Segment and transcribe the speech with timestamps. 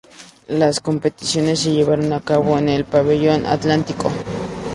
[0.47, 4.09] Las competiciones se llevaron a cabo en el Pabellón Atlántico.